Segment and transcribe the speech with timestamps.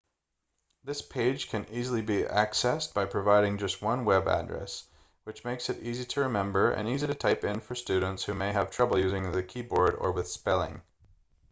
[0.83, 4.87] this page can easily be accessed by providing just one web address
[5.25, 8.51] which makes it easy to remember and easy to type in for students who may
[8.51, 10.81] have trouble using the keyboard or with spelling